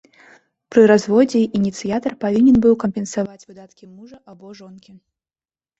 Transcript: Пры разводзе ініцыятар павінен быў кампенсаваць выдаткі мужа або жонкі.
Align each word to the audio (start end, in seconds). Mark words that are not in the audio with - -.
Пры 0.75 0.81
разводзе 0.91 1.41
ініцыятар 1.59 2.15
павінен 2.25 2.57
быў 2.65 2.73
кампенсаваць 2.85 3.41
выдаткі 3.47 3.83
мужа 3.95 4.17
або 4.35 4.45
жонкі. 4.65 4.91